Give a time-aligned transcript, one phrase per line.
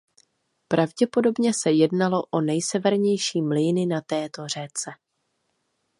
[0.67, 4.91] Pravděpodobně se jednalo o nejsevernější mlýny na této řece.